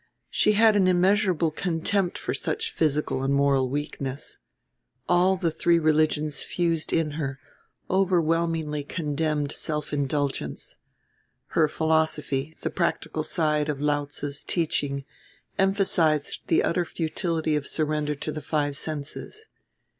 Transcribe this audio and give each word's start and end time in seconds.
She 0.31 0.53
had 0.53 0.75
an 0.75 0.87
immeasurable 0.87 1.51
contempt 1.51 2.17
for 2.17 2.33
such 2.33 2.71
physical 2.71 3.21
and 3.21 3.31
moral 3.31 3.69
weakness; 3.69 4.39
all 5.07 5.35
the 5.35 5.51
three 5.51 5.77
religions 5.77 6.41
fused 6.41 6.91
in 6.91 7.11
her 7.21 7.39
overwhelmingly 7.87 8.83
condemned 8.83 9.51
self 9.51 9.93
indulgence; 9.93 10.77
her 11.49 11.67
philosophy, 11.67 12.57
the 12.61 12.71
practical 12.71 13.23
side 13.23 13.69
of 13.69 13.79
Lao 13.79 14.05
tze's 14.05 14.43
teaching, 14.43 15.05
emphasized 15.59 16.47
the 16.47 16.63
utter 16.63 16.83
futility 16.83 17.55
of 17.55 17.67
surrender 17.67 18.15
to 18.15 18.31
the 18.31 18.41
five 18.41 18.75
senses. 18.75 19.49